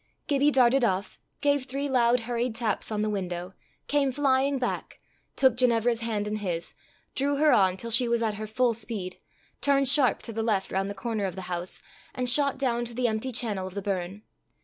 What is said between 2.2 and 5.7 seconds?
hurried taps on the window, came flying back, took